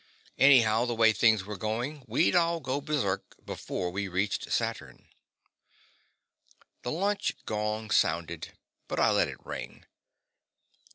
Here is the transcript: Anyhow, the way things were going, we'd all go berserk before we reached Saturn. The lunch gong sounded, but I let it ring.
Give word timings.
Anyhow, 0.39 0.85
the 0.85 0.95
way 0.95 1.13
things 1.13 1.43
were 1.45 1.57
going, 1.57 2.03
we'd 2.07 2.35
all 2.35 2.59
go 2.59 2.81
berserk 2.81 3.35
before 3.45 3.91
we 3.91 4.07
reached 4.07 4.51
Saturn. 4.51 5.05
The 6.81 6.91
lunch 6.91 7.33
gong 7.45 7.91
sounded, 7.91 8.53
but 8.87 8.99
I 8.99 9.11
let 9.11 9.27
it 9.27 9.45
ring. 9.45 9.85